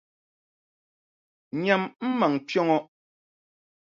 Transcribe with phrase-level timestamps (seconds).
[1.63, 2.77] Nyami a maŋa kpe ŋɔ.